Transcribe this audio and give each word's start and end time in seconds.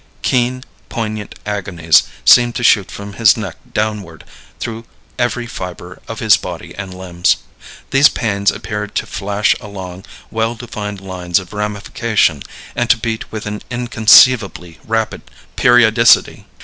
Keen, 0.23 0.63
poignant 0.89 1.35
agonies 1.45 2.01
seemed 2.25 2.55
to 2.55 2.63
shoot 2.63 2.89
from 2.89 3.13
his 3.13 3.37
neck 3.37 3.57
downward 3.71 4.23
through 4.59 4.85
every 5.19 5.45
fiber 5.45 6.01
of 6.07 6.17
his 6.17 6.37
body 6.37 6.73
and 6.75 6.91
limbs. 6.91 7.35
These 7.91 8.09
pains 8.09 8.49
appeared 8.49 8.95
to 8.95 9.05
flash 9.05 9.53
along 9.61 10.05
well 10.31 10.55
defined 10.55 11.01
lines 11.01 11.37
of 11.37 11.53
ramification 11.53 12.41
and 12.75 12.89
to 12.89 12.97
beat 12.97 13.31
with 13.31 13.45
an 13.45 13.61
inconceivably 13.69 14.79
rapid 14.87 15.21
periodicity. 15.55 16.47